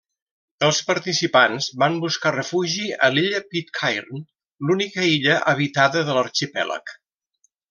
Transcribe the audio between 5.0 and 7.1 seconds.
illa habitada de l'arxipèlag.